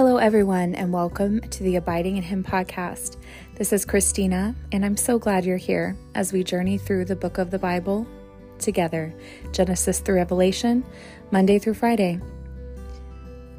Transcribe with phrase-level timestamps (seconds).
[0.00, 3.18] Hello, everyone, and welcome to the Abiding in Him podcast.
[3.56, 7.36] This is Christina, and I'm so glad you're here as we journey through the book
[7.36, 8.06] of the Bible
[8.58, 9.12] together
[9.52, 10.86] Genesis through Revelation,
[11.30, 12.18] Monday through Friday.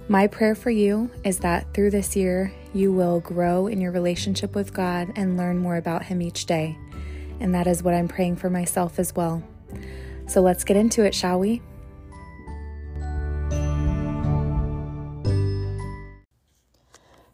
[0.07, 4.55] My prayer for you is that through this year, you will grow in your relationship
[4.55, 6.75] with God and learn more about Him each day.
[7.39, 9.43] And that is what I'm praying for myself as well.
[10.25, 11.61] So let's get into it, shall we?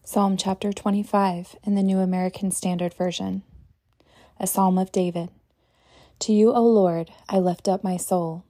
[0.09, 3.43] Psalm chapter 25 in the New American Standard Version.
[4.39, 5.27] A Psalm of David.
[6.19, 8.45] To you, O Lord, I lift up my soul.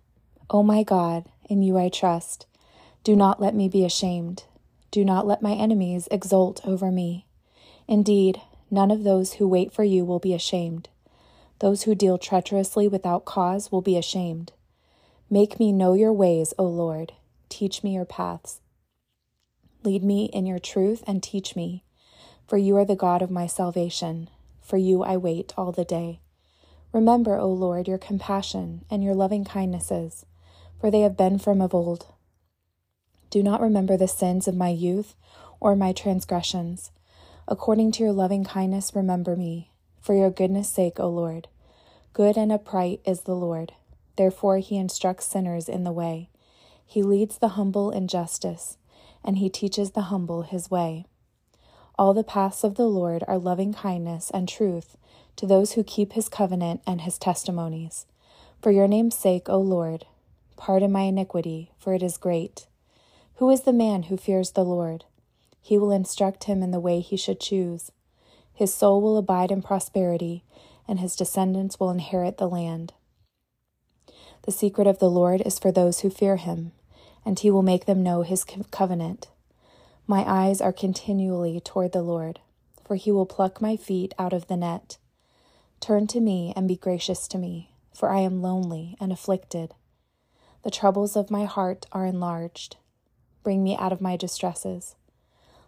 [0.51, 2.45] O my God, in you I trust.
[3.03, 4.43] Do not let me be ashamed.
[4.91, 7.25] Do not let my enemies exult over me.
[7.87, 10.89] Indeed, none of those who wait for you will be ashamed.
[11.57, 14.51] Those who deal treacherously without cause will be ashamed.
[15.27, 17.13] Make me know your ways, O Lord.
[17.49, 18.61] Teach me your paths.
[19.83, 21.83] Lead me in your truth and teach me,
[22.47, 24.29] for you are the God of my salvation.
[24.67, 26.19] For you I wait all the day.
[26.91, 30.25] Remember, O Lord, your compassion and your loving kindnesses,
[30.81, 32.07] for they have been from of old.
[33.29, 35.15] Do not remember the sins of my youth
[35.61, 36.91] or my transgressions.
[37.47, 41.47] According to your loving kindness, remember me, for your goodness' sake, O Lord.
[42.11, 43.71] Good and upright is the Lord.
[44.17, 46.29] Therefore, he instructs sinners in the way.
[46.85, 48.77] He leads the humble in justice
[49.27, 51.05] and he teaches the humble his way.
[51.99, 54.95] All the paths of the Lord are loving kindness and truth
[55.35, 58.05] to those who keep his covenant and his testimonies.
[58.61, 60.05] For your name's sake, O Lord,
[60.55, 62.67] pardon my iniquity, for it is great.
[63.35, 65.03] Who is the man who fears the Lord?
[65.61, 67.91] He will instruct him in the way he should choose.
[68.53, 70.45] His soul will abide in prosperity,
[70.87, 72.93] and his descendants will inherit the land.
[74.43, 76.71] The secret of the Lord is for those who fear him
[77.27, 79.27] and he will make them know his covenant.
[80.07, 82.39] My eyes are continually toward the Lord,
[82.85, 84.97] for he will pluck my feet out of the net.
[85.81, 89.73] Turn to me and be gracious to me, for I am lonely and afflicted.
[90.63, 92.77] The troubles of my heart are enlarged.
[93.43, 94.95] Bring me out of my distresses.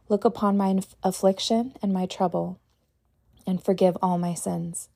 [0.07, 2.57] Look upon my affliction and my trouble,
[3.45, 4.87] and forgive all my sins.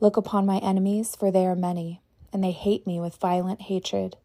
[0.00, 2.00] Look upon my enemies, for they are many,
[2.32, 4.16] and they hate me with violent hatred.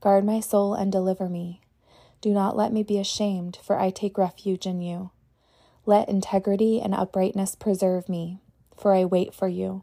[0.00, 1.60] Guard my soul and deliver me.
[2.22, 5.10] Do not let me be ashamed, for I take refuge in you.
[5.84, 8.40] Let integrity and uprightness preserve me,
[8.74, 9.82] for I wait for you.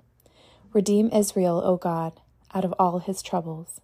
[0.73, 2.19] Redeem Israel, O God,
[2.53, 3.79] out of all his troubles.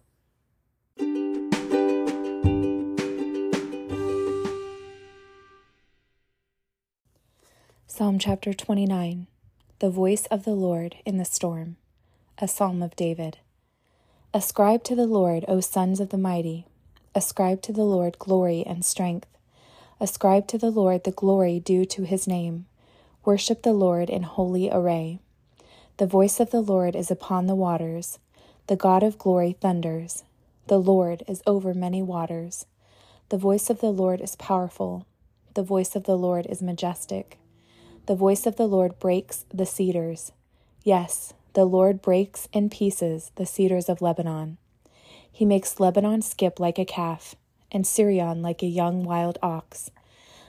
[7.86, 9.28] Psalm chapter 29
[9.78, 11.76] The voice of the Lord in the storm,
[12.38, 13.38] a psalm of David.
[14.36, 16.66] Ascribe to the Lord, O sons of the mighty.
[17.14, 19.28] Ascribe to the Lord glory and strength.
[20.00, 22.66] Ascribe to the Lord the glory due to his name.
[23.24, 25.20] Worship the Lord in holy array.
[25.98, 28.18] The voice of the Lord is upon the waters.
[28.66, 30.24] The God of glory thunders.
[30.66, 32.66] The Lord is over many waters.
[33.28, 35.06] The voice of the Lord is powerful.
[35.54, 37.38] The voice of the Lord is majestic.
[38.06, 40.32] The voice of the Lord breaks the cedars.
[40.82, 44.58] Yes, the Lord breaks in pieces the cedars of Lebanon.
[45.30, 47.36] He makes Lebanon skip like a calf,
[47.70, 49.92] and Sirion like a young wild ox.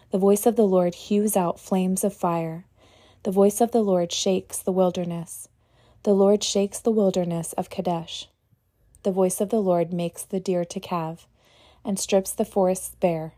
[0.10, 2.66] The voice of the Lord hews out flames of fire.
[3.22, 5.48] The voice of the Lord shakes the wilderness.
[6.02, 8.28] The Lord shakes the wilderness of Kadesh.
[9.04, 11.28] The voice of the Lord makes the deer to calve,
[11.84, 13.34] and strips the forests bare.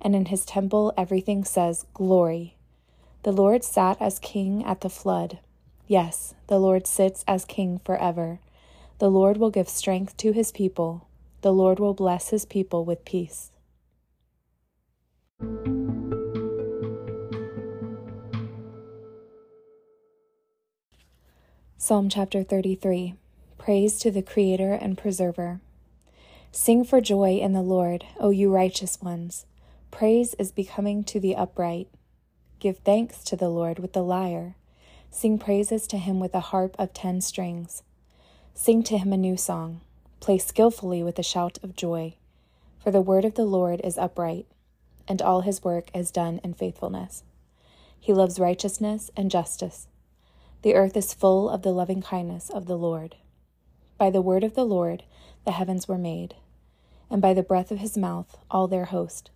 [0.00, 2.56] And in his temple everything says, Glory.
[3.22, 5.38] The Lord sat as king at the flood.
[5.90, 8.38] Yes, the Lord sits as king forever.
[9.00, 11.08] The Lord will give strength to his people.
[11.40, 13.50] The Lord will bless his people with peace.
[21.76, 23.14] Psalm chapter 33
[23.58, 25.60] Praise to the Creator and Preserver.
[26.52, 29.44] Sing for joy in the Lord, O you righteous ones.
[29.90, 31.88] Praise is becoming to the upright.
[32.60, 34.54] Give thanks to the Lord with the lyre.
[35.10, 37.82] Sing praises to him with a harp of ten strings.
[38.54, 39.80] Sing to him a new song.
[40.20, 42.14] Play skillfully with a shout of joy.
[42.78, 44.46] For the word of the Lord is upright,
[45.08, 47.24] and all his work is done in faithfulness.
[47.98, 49.88] He loves righteousness and justice.
[50.62, 53.16] The earth is full of the loving kindness of the Lord.
[53.98, 55.02] By the word of the Lord
[55.44, 56.34] the heavens were made,
[57.10, 59.30] and by the breath of his mouth all their host.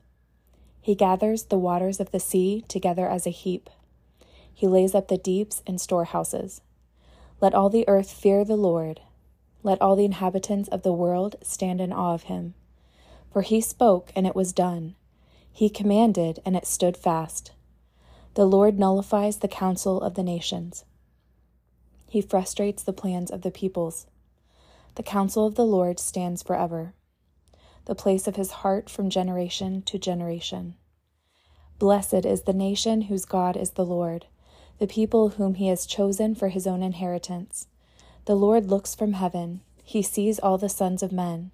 [0.80, 3.68] He gathers the waters of the sea together as a heap.
[4.54, 6.60] He lays up the deeps in storehouses.
[7.40, 9.00] Let all the earth fear the Lord.
[9.62, 12.54] Let all the inhabitants of the world stand in awe of him.
[13.32, 14.94] For he spoke, and it was done.
[15.52, 17.52] He commanded, and it stood fast.
[18.34, 20.84] The Lord nullifies the counsel of the nations.
[22.08, 24.06] He frustrates the plans of the peoples.
[24.94, 26.94] The counsel of the Lord stands forever,
[27.86, 30.76] the place of his heart from generation to generation.
[31.78, 34.26] Blessed is the nation whose God is the Lord,
[34.78, 37.66] the people whom he has chosen for his own inheritance.
[38.24, 41.50] The Lord looks from heaven, he sees all the sons of men.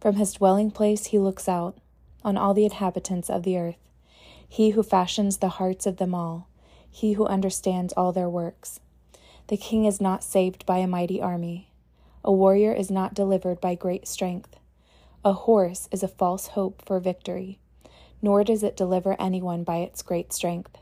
[0.00, 1.76] From his dwelling place he looks out
[2.24, 3.76] on all the inhabitants of the earth.
[4.48, 6.48] He who fashions the hearts of them all,
[6.90, 8.80] he who understands all their works.
[9.48, 11.70] The king is not saved by a mighty army.
[12.24, 14.56] A warrior is not delivered by great strength.
[15.24, 17.58] A horse is a false hope for victory,
[18.20, 20.78] nor does it deliver anyone by its great strength.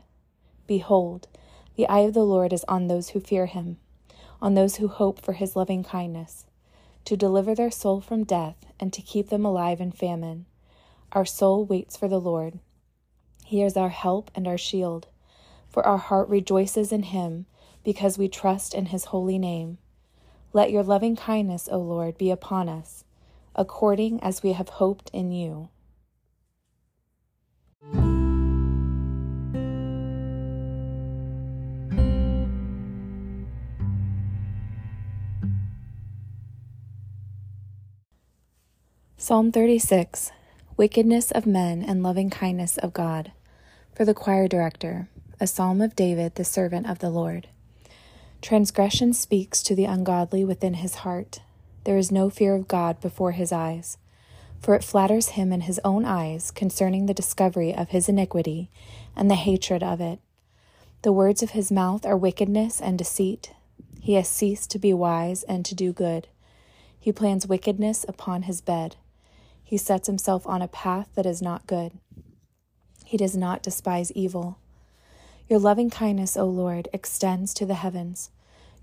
[0.67, 1.27] Behold,
[1.75, 3.77] the eye of the Lord is on those who fear him,
[4.41, 6.45] on those who hope for his loving kindness,
[7.05, 10.45] to deliver their soul from death and to keep them alive in famine.
[11.11, 12.59] Our soul waits for the Lord.
[13.45, 15.07] He is our help and our shield.
[15.69, 17.45] For our heart rejoices in him,
[17.83, 19.77] because we trust in his holy name.
[20.53, 23.03] Let your loving kindness, O Lord, be upon us,
[23.55, 25.69] according as we have hoped in you.
[39.31, 40.33] Psalm 36
[40.75, 43.31] Wickedness of men and loving kindness of God.
[43.95, 45.07] For the choir director,
[45.39, 47.47] a psalm of David, the servant of the Lord.
[48.41, 51.39] Transgression speaks to the ungodly within his heart.
[51.85, 53.97] There is no fear of God before his eyes.
[54.59, 58.69] For it flatters him in his own eyes concerning the discovery of his iniquity
[59.15, 60.19] and the hatred of it.
[61.03, 63.53] The words of his mouth are wickedness and deceit.
[64.01, 66.27] He has ceased to be wise and to do good.
[66.99, 68.97] He plans wickedness upon his bed.
[69.71, 71.93] He sets himself on a path that is not good.
[73.05, 74.57] He does not despise evil.
[75.47, 78.31] Your loving kindness, O Lord, extends to the heavens.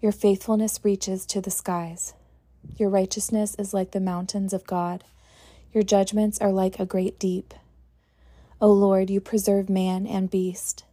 [0.01, 2.15] Your faithfulness reaches to the skies.
[2.79, 5.05] Your righteousness is like the mountains of God.
[5.75, 7.53] Your judgments are like a great deep.
[8.59, 10.85] O Lord, you preserve man and beast.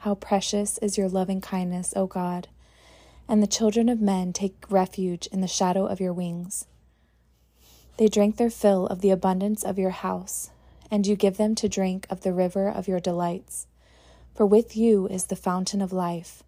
[0.00, 2.48] How precious is your loving kindness, O God!
[3.26, 6.66] And the children of men take refuge in the shadow of your wings.
[7.98, 10.50] They drink their fill of the abundance of your house,
[10.90, 13.66] and you give them to drink of the river of your delights.
[14.34, 16.42] For with you is the fountain of life.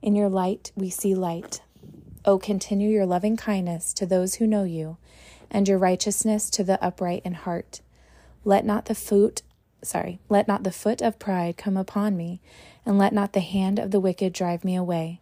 [0.00, 1.60] In your light we see light.
[2.24, 4.96] O continue your loving kindness to those who know you,
[5.50, 7.80] and your righteousness to the upright in heart.
[8.44, 9.42] Let not the foot
[9.82, 12.40] sorry, let not the foot of pride come upon me,
[12.86, 15.20] and let not the hand of the wicked drive me away.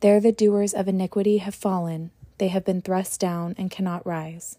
[0.00, 4.58] There the doers of iniquity have fallen, they have been thrust down and cannot rise.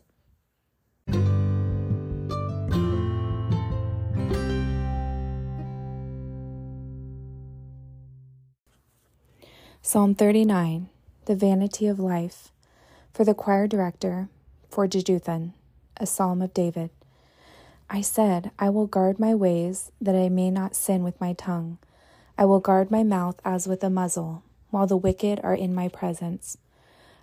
[9.85, 10.87] Psalm 39
[11.25, 12.53] The Vanity of Life.
[13.13, 14.29] For the choir director,
[14.69, 15.51] for Jeduthun,
[15.97, 16.89] a psalm of David.
[17.89, 21.79] I said, I will guard my ways, that I may not sin with my tongue.
[22.37, 25.89] I will guard my mouth as with a muzzle, while the wicked are in my
[25.89, 26.57] presence.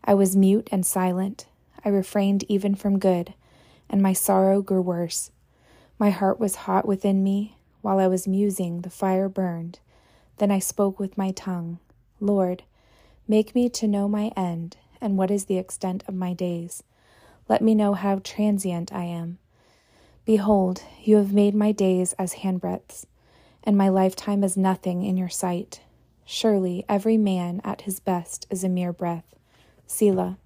[0.05, 1.47] I was mute and silent.
[1.83, 3.33] I refrained even from good,
[3.91, 5.31] and my sorrow grew worse.
[5.99, 7.57] My heart was hot within me.
[7.83, 9.81] While I was musing, the fire burned.
[10.39, 11.79] Then I spoke with my tongue.
[12.21, 12.63] Lord,
[13.29, 16.83] make me to know my end and what is the extent of my days.
[17.49, 19.39] Let me know how transient I am.
[20.25, 23.07] Behold, you have made my days as handbreadths,
[23.65, 25.81] and my lifetime as nothing in your sight.
[26.25, 29.35] Surely every man at his best is a mere breath.
[29.87, 30.39] Selah.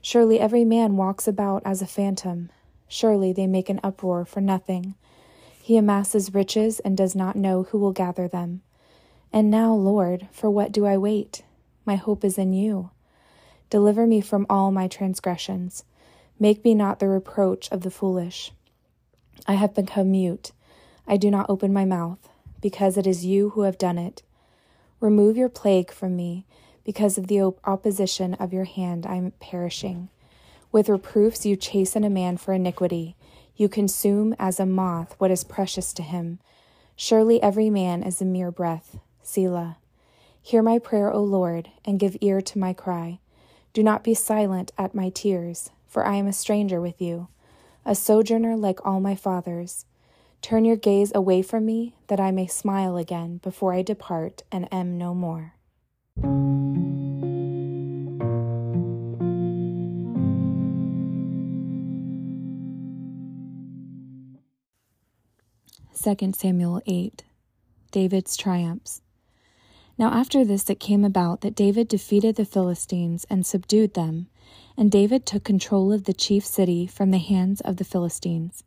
[0.00, 2.50] Surely every man walks about as a phantom.
[2.92, 4.96] Surely they make an uproar for nothing.
[5.62, 8.62] He amasses riches and does not know who will gather them.
[9.32, 11.44] And now, Lord, for what do I wait?
[11.86, 12.90] My hope is in you.
[13.70, 15.84] Deliver me from all my transgressions.
[16.40, 18.50] Make me not the reproach of the foolish.
[19.46, 20.50] I have become mute.
[21.06, 22.28] I do not open my mouth,
[22.60, 24.22] because it is you who have done it.
[24.98, 26.44] Remove your plague from me.
[26.82, 30.08] Because of the opposition of your hand, I am perishing.
[30.72, 33.16] With reproofs, you chasten a man for iniquity.
[33.56, 36.38] You consume as a moth what is precious to him.
[36.96, 38.98] Surely every man is a mere breath.
[39.22, 39.78] Selah.
[40.42, 43.18] Hear my prayer, O Lord, and give ear to my cry.
[43.72, 47.28] Do not be silent at my tears, for I am a stranger with you,
[47.84, 49.86] a sojourner like all my fathers.
[50.42, 54.72] Turn your gaze away from me, that I may smile again before I depart and
[54.72, 55.54] am no more.
[66.02, 67.24] 2 Samuel 8
[67.90, 69.02] David's triumphs.
[69.98, 74.28] Now after this it came about that David defeated the Philistines and subdued them,
[74.78, 78.64] and David took control of the chief city from the hands of the Philistines.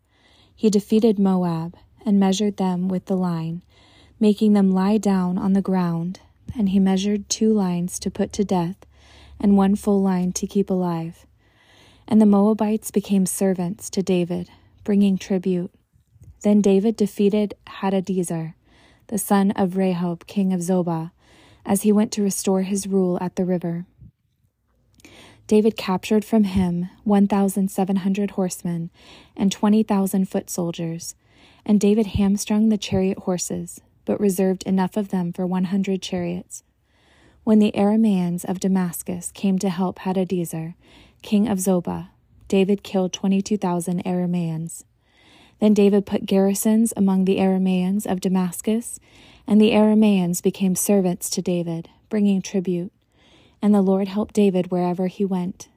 [0.55, 1.75] He defeated Moab
[2.05, 3.63] and measured them with the line,
[4.19, 6.19] making them lie down on the ground,
[6.55, 8.85] and he measured two lines to put to death,
[9.39, 11.25] and one full line to keep alive.
[12.07, 14.51] And the Moabites became servants to David,
[14.83, 15.71] bringing tribute.
[16.43, 18.53] Then David defeated Hadadezer,
[19.07, 21.11] the son of Rehob, king of Zobah,
[21.65, 23.85] as he went to restore his rule at the river.
[25.47, 28.89] David captured from him 1,700 horsemen
[29.37, 31.15] and 20,000 foot soldiers,
[31.65, 36.63] and David hamstrung the chariot horses, but reserved enough of them for 100 chariots.
[37.45, 40.75] When the Arameans of Damascus came to help Hadadezer,
[41.21, 42.09] king of Zobah,
[42.49, 44.83] David killed 22,000 Arameans.
[45.63, 48.99] Then David put garrisons among the Arameans of Damascus,
[49.47, 52.91] and the Arameans became servants to David, bringing tribute.
[53.61, 55.69] And the Lord helped David wherever he went.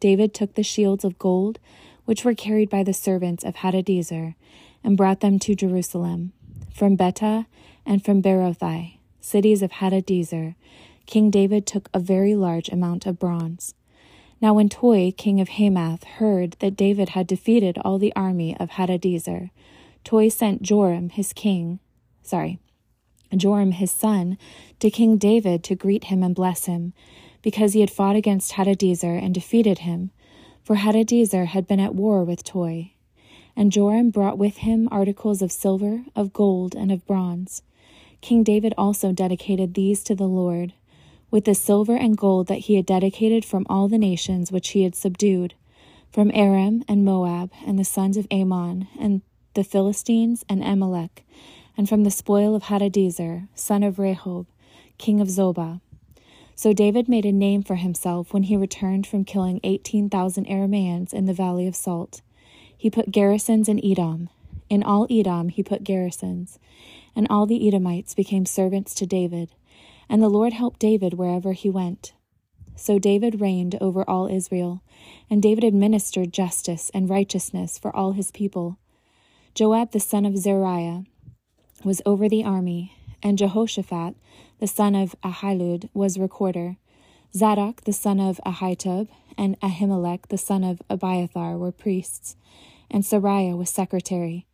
[0.00, 1.58] David took the shields of gold,
[2.06, 4.34] which were carried by the servants of Hadadezer,
[4.82, 6.32] and brought them to Jerusalem.
[6.74, 7.44] From Betah
[7.84, 10.54] and from Berothai, cities of Hadadezer,
[11.04, 13.74] King David took a very large amount of bronze.
[14.40, 18.70] Now, when Toi, king of Hamath, heard that David had defeated all the army of
[18.70, 19.50] Hadadezer,
[20.04, 21.80] Toi sent Joram, his king,
[22.22, 22.60] sorry,
[23.36, 24.38] Joram, his son,
[24.78, 26.92] to King David to greet him and bless him,
[27.42, 30.12] because he had fought against Hadadezer and defeated him,
[30.62, 32.92] for Hadadezer had been at war with Toi.
[33.56, 37.62] And Joram brought with him articles of silver, of gold, and of bronze.
[38.20, 40.74] King David also dedicated these to the Lord
[41.30, 44.82] with the silver and gold that he had dedicated from all the nations which he
[44.82, 45.54] had subdued,
[46.10, 49.20] from Aram and Moab and the sons of Ammon and
[49.54, 51.24] the Philistines and Amalek,
[51.76, 54.46] and from the spoil of Hadadezer, son of Rehob,
[54.96, 55.80] king of Zobah.
[56.54, 61.12] So David made a name for himself when he returned from killing eighteen thousand Arameans
[61.12, 62.20] in the valley of Salt.
[62.76, 64.28] He put garrisons in Edom.
[64.68, 66.58] In all Edom he put garrisons,
[67.14, 69.50] and all the Edomites became servants to David
[70.08, 72.12] and the Lord helped David wherever he went.
[72.76, 74.82] So David reigned over all Israel,
[75.28, 78.78] and David administered justice and righteousness for all his people.
[79.54, 81.04] Joab the son of Zeruiah
[81.84, 84.14] was over the army, and Jehoshaphat
[84.60, 86.76] the son of Ahilud was recorder.
[87.34, 92.36] Zadok the son of Ahitub and Ahimelech the son of Abiathar were priests,
[92.90, 94.47] and Seraiah was secretary.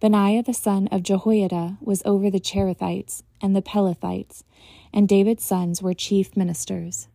[0.00, 4.44] Benaiah the son of Jehoiada was over the Cherethites and the Pelethites,
[4.92, 7.08] and David's sons were chief ministers.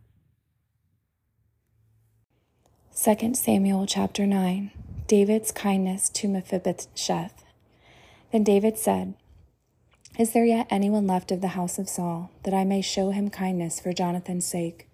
[2.94, 4.70] 2 Samuel chapter 9
[5.06, 7.44] David's kindness to Mephibosheth.
[8.32, 9.14] Then David said,
[10.18, 13.30] Is there yet anyone left of the house of Saul, that I may show him
[13.30, 14.88] kindness for Jonathan's sake?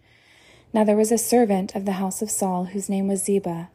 [0.73, 3.69] Now there was a servant of the house of Saul whose name was Ziba,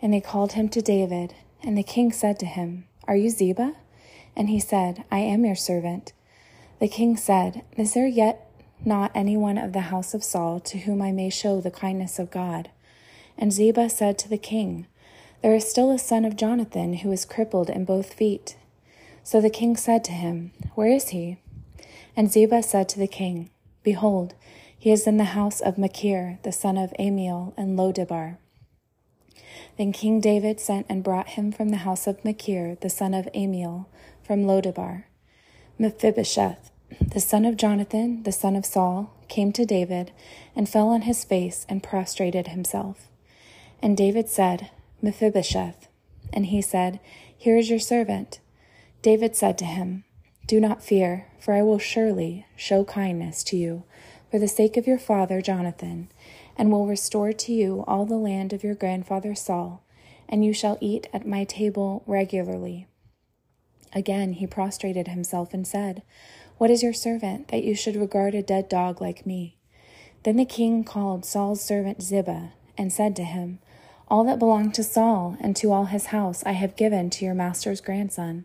[0.00, 1.34] and they called him to David.
[1.62, 3.74] And the king said to him, are you Ziba?
[4.36, 6.12] And he said, I am your servant.
[6.78, 8.48] The king said, Is there yet
[8.84, 12.18] not any one of the house of Saul to whom I may show the kindness
[12.18, 12.68] of God?
[13.36, 14.86] And Ziba said to the king,
[15.42, 18.56] There is still a son of Jonathan who is crippled in both feet.
[19.24, 21.38] So the king said to him, Where is he?
[22.14, 23.50] And Ziba said to the king,
[23.82, 24.34] Behold,
[24.78, 28.36] he is in the house of Machir, the son of Ammiel, and Lodebar.
[29.78, 33.28] Then King David sent and brought him from the house of Machir, the son of
[33.32, 33.86] Ammiel,
[34.24, 35.04] from Lodebar.
[35.78, 40.10] Mephibosheth, the son of Jonathan, the son of Saul, came to David
[40.56, 43.06] and fell on his face and prostrated himself.
[43.80, 44.70] And David said,
[45.00, 45.86] Mephibosheth.
[46.32, 46.98] And he said,
[47.36, 48.40] Here is your servant.
[49.00, 50.02] David said to him,
[50.48, 53.84] Do not fear, for I will surely show kindness to you
[54.30, 56.08] for the sake of your father Jonathan
[56.58, 59.84] and will restore to you all the land of your grandfather Saul,
[60.28, 62.88] and you shall eat at my table regularly.
[63.94, 66.02] Again he prostrated himself and said,
[66.58, 69.56] What is your servant, that you should regard a dead dog like me?
[70.24, 73.60] Then the king called Saul's servant Ziba, and said to him,
[74.08, 77.34] All that belonged to Saul and to all his house I have given to your
[77.34, 78.44] master's grandson.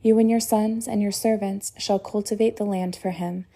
[0.00, 3.46] You and your sons and your servants shall cultivate the land for him,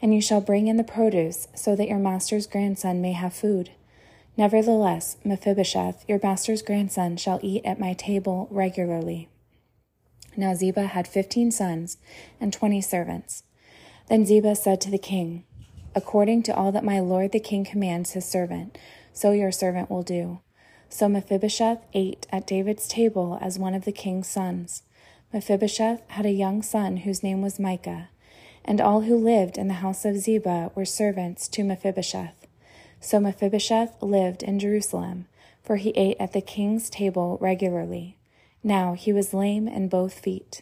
[0.00, 3.70] and you shall bring in the produce, so that your master's grandson may have food.
[4.36, 9.28] Nevertheless, Mephibosheth, your master's grandson, shall eat at my table regularly.
[10.36, 11.98] Now Ziba had fifteen sons
[12.40, 13.42] and twenty servants.
[14.08, 15.44] Then Ziba said to the king,
[15.94, 18.78] According to all that my lord the king commands his servant,
[19.12, 20.38] so your servant will do.
[20.88, 24.84] So Mephibosheth ate at David's table as one of the king's sons.
[25.32, 28.10] Mephibosheth had a young son whose name was Mica,
[28.68, 32.46] and all who lived in the house of Ziba were servants to Mephibosheth.
[33.00, 35.26] So Mephibosheth lived in Jerusalem,
[35.62, 38.18] for he ate at the king's table regularly.
[38.62, 40.60] Now he was lame in both feet.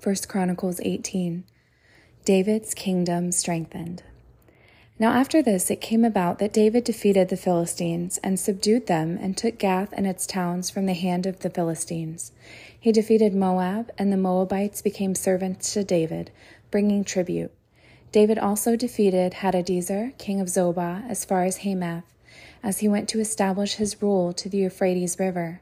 [0.00, 1.44] First Chronicles 18
[2.24, 4.02] David's kingdom strengthened.
[4.98, 9.36] Now, after this, it came about that David defeated the Philistines and subdued them and
[9.36, 12.30] took Gath and its towns from the hand of the Philistines.
[12.78, 16.30] He defeated Moab, and the Moabites became servants to David,
[16.70, 17.50] bringing tribute.
[18.12, 22.04] David also defeated Hadadezer, king of Zobah, as far as Hamath,
[22.62, 25.61] as he went to establish his rule to the Euphrates River.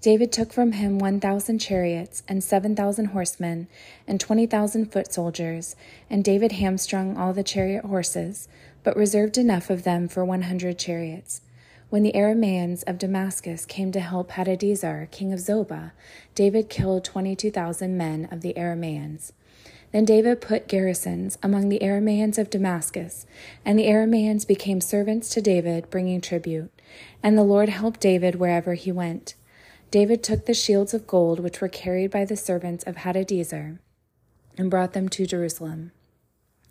[0.00, 3.66] David took from him 1,000 chariots and 7,000 horsemen
[4.06, 5.74] and 20,000 foot soldiers,
[6.08, 8.48] and David hamstrung all the chariot horses
[8.82, 11.40] but reserved enough of them for 100 chariots.
[11.88, 15.92] When the Arameans of Damascus came to help Hadadezer, king of Zobah,
[16.34, 19.32] David killed 22,000 men of the Arameans.
[19.92, 23.26] Then David put garrisons among the Arameans of Damascus,
[23.64, 26.70] and the Arameans became servants to David, bringing tribute.
[27.22, 29.34] And the Lord helped David wherever he went.
[29.96, 33.78] David took the shields of gold which were carried by the servants of Hadadezer
[34.58, 35.90] and brought them to Jerusalem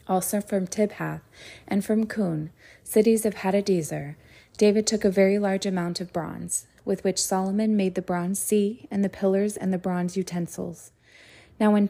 [0.07, 1.21] also from Tibhath
[1.67, 2.51] and from Cun,
[2.83, 4.15] cities of Hadadezer,
[4.59, 8.87] David took a very large amount of bronze, with which Solomon made the bronze sea
[8.91, 10.91] and the pillars and the bronze utensils.
[11.59, 11.89] Now, when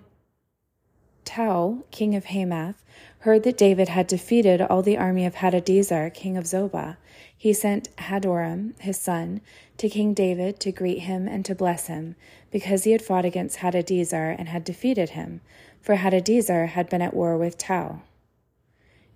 [1.25, 2.81] Tou, king of Hamath,
[3.25, 6.95] heard that David had defeated all the army of Hadadezer, king of Zobah,
[7.35, 9.41] he sent Hadoram, his son,
[9.77, 12.15] to King David to greet him and to bless him,
[12.51, 15.41] because he had fought against Hadadezer and had defeated him,
[15.81, 18.01] for Hadadezer had been at war with Tou.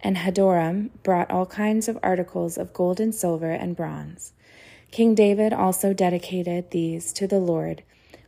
[0.01, 4.33] And Hadoram brought all kinds of articles of gold and silver and bronze.
[4.89, 7.84] King David also dedicated these to the Lord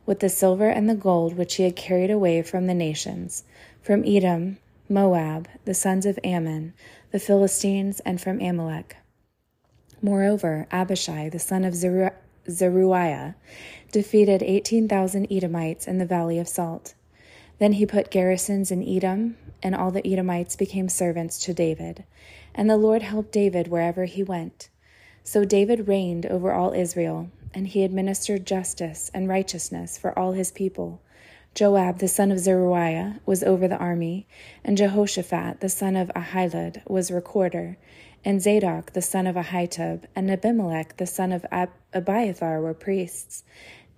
[0.06, 3.42] with the silver and the gold which he had carried away from the nations,
[3.82, 4.58] from Edom,
[4.92, 6.74] Moab, the sons of Ammon,
[7.12, 8.96] the Philistines, and from Amalek.
[10.02, 13.34] Moreover, Abishai, the son of Zeruiah,
[13.90, 16.94] defeated 18,000 Edomites in the valley of Salt.
[17.58, 22.04] Then he put garrisons in Edom, and all the Edomites became servants to David.
[22.54, 24.68] And the Lord helped David wherever he went.
[25.24, 30.50] So David reigned over all Israel, and he administered justice and righteousness for all his
[30.50, 31.00] people.
[31.54, 34.26] Joab the son of Zeruiah was over the army,
[34.64, 37.76] and Jehoshaphat the son of Ahilud was recorder,
[38.24, 43.44] and Zadok the son of Ahitub, and Abimelech the son of Ab- Abiathar were priests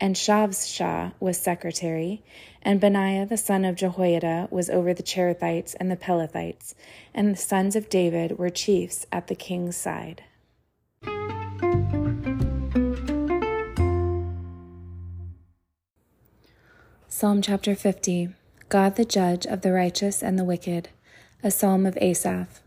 [0.01, 2.23] and Shavsha was secretary,
[2.63, 6.75] and Benaiah the son of Jehoiada was over the Cherethites and the Pelethites,
[7.15, 10.23] and the sons of David were chiefs at the king's side.
[17.17, 18.31] Psalm chapter 50
[18.69, 20.89] God the judge of the righteous and the wicked,
[21.45, 22.61] a psalm of Asaph.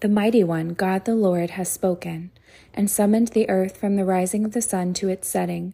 [0.00, 2.32] The mighty one, God the Lord, has spoken,
[2.74, 5.72] and summoned the earth from the rising of the sun to its setting.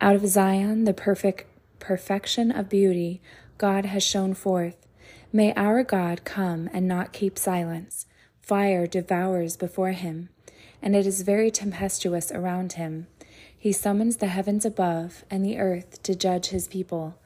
[0.00, 1.44] Out of Zion, the perfect
[1.78, 3.20] perfection of beauty,
[3.58, 4.86] God has shone forth.
[5.30, 8.06] May our God come and not keep silence.
[8.40, 10.30] Fire devours before him,
[10.80, 13.06] and it is very tempestuous around him.
[13.54, 17.19] He summons the heavens above and the earth to judge his people.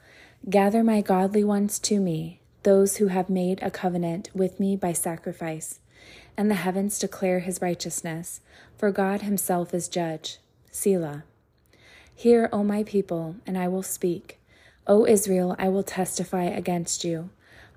[0.47, 4.93] Gather my godly ones to me, those who have made a covenant with me by
[4.93, 5.79] sacrifice.
[6.37, 8.41] And the heavens declare his righteousness,
[8.77, 10.37] for God himself is judge.
[10.69, 11.23] Selah.
[12.13, 14.39] Hear, O my people, and I will speak.
[14.85, 17.31] O Israel, I will testify against you.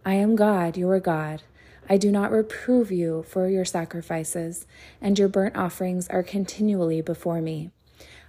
[0.04, 1.44] I am God, your God.
[1.88, 4.66] I do not reprove you for your sacrifices,
[5.00, 7.70] and your burnt offerings are continually before me.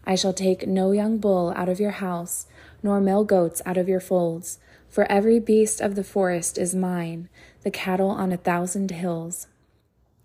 [0.09, 2.47] I shall take no young bull out of your house,
[2.81, 4.57] nor male goats out of your folds,
[4.89, 7.29] for every beast of the forest is mine,
[7.61, 9.45] the cattle on a thousand hills.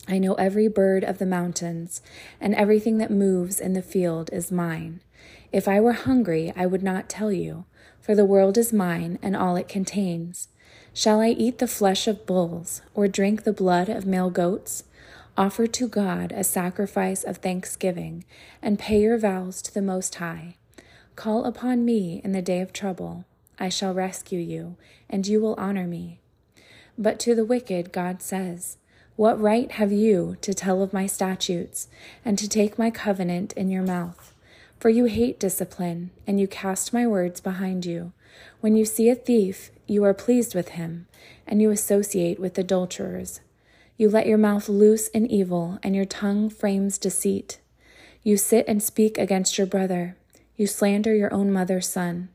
[0.08, 2.00] I know every bird of the mountains,
[2.40, 5.00] and everything that moves in the field is mine.
[5.52, 7.66] If I were hungry, I would not tell you,
[8.00, 10.48] for the world is mine and all it contains.
[10.94, 14.84] Shall I eat the flesh of bulls, or drink the blood of male goats?
[15.36, 18.24] Offer to God a sacrifice of thanksgiving,
[18.62, 20.54] and pay your vows to the Most High.
[21.16, 23.24] Call upon me in the day of trouble.
[23.58, 24.76] I shall rescue you,
[25.10, 26.20] and you will honor me.
[26.96, 28.76] But to the wicked, God says,
[29.16, 31.88] What right have you to tell of my statutes,
[32.24, 34.32] and to take my covenant in your mouth?
[34.78, 38.12] For you hate discipline, and you cast my words behind you.
[38.60, 41.08] When you see a thief, you are pleased with him,
[41.44, 43.40] and you associate with adulterers.
[43.96, 47.60] You let your mouth loose in evil, and your tongue frames deceit.
[48.22, 50.16] You sit and speak against your brother.
[50.56, 52.28] You slander your own mother's son.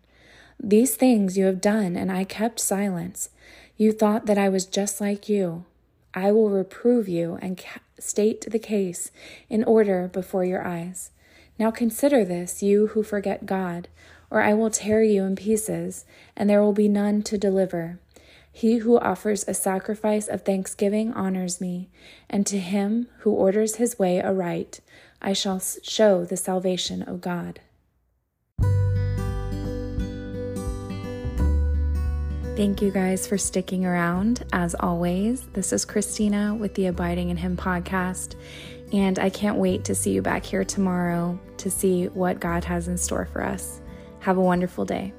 [0.57, 3.29] These things you have done, and I kept silence.
[3.75, 5.65] You thought that I was just like you.
[6.13, 7.61] I will reprove you and
[7.99, 9.11] state the case
[9.49, 11.11] in order before your eyes.
[11.57, 13.89] Now consider this, you who forget God,
[14.29, 17.99] or I will tear you in pieces, and there will be none to deliver.
[18.51, 21.89] He who offers a sacrifice of thanksgiving honors me,
[22.29, 24.79] and to him who orders his way aright,
[25.21, 27.61] I shall show the salvation of God.
[32.55, 34.43] Thank you guys for sticking around.
[34.51, 38.35] As always, this is Christina with the Abiding in Him podcast,
[38.91, 42.89] and I can't wait to see you back here tomorrow to see what God has
[42.89, 43.79] in store for us.
[44.19, 45.13] Have a wonderful day.